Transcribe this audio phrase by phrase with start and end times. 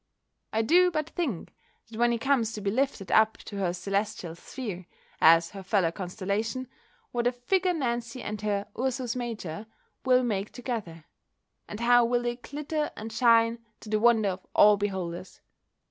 [0.51, 1.53] I do but think,
[1.87, 4.87] that when he comes to be lifted up to her celestial sphere,
[5.19, 6.67] as her fellow constellation,
[7.11, 9.67] what a figure Nancy and her ursus major
[10.03, 11.05] will make together;
[11.67, 15.39] and how will they glitter and shine to the wonder of all beholders!